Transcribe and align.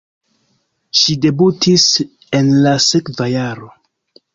Ŝi 1.01 1.17
debutis 1.27 1.87
en 2.41 2.53
la 2.67 2.77
sekva 2.91 3.33
jaro. 3.39 3.75